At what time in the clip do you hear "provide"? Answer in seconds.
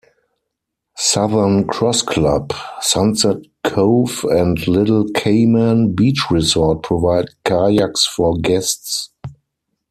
6.81-7.27